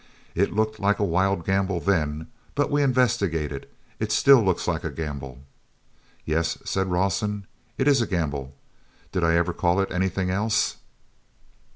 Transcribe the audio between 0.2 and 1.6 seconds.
It looked like a wild